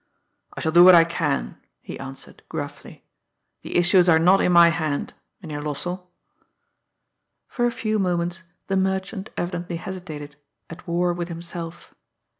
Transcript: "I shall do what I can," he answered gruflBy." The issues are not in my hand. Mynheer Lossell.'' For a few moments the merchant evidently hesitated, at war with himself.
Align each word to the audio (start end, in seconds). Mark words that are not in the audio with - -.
"I 0.57 0.61
shall 0.61 0.71
do 0.71 0.83
what 0.83 0.95
I 0.95 1.03
can," 1.03 1.59
he 1.79 1.99
answered 1.99 2.41
gruflBy." 2.49 3.01
The 3.61 3.75
issues 3.75 4.09
are 4.09 4.17
not 4.17 4.41
in 4.41 4.51
my 4.51 4.69
hand. 4.69 5.13
Mynheer 5.43 5.61
Lossell.'' 5.61 6.09
For 7.47 7.67
a 7.67 7.71
few 7.71 7.99
moments 7.99 8.41
the 8.65 8.77
merchant 8.77 9.29
evidently 9.37 9.75
hesitated, 9.75 10.37
at 10.71 10.87
war 10.87 11.13
with 11.13 11.27
himself. 11.27 11.93